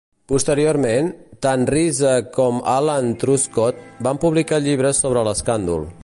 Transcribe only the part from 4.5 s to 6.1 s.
llibres sobre l'escàndol.